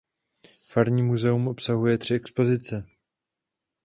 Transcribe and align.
Farní 0.69 1.03
muzeum 1.03 1.47
obsahuje 1.47 1.97
tři 1.97 2.13
expozice. 2.13 2.85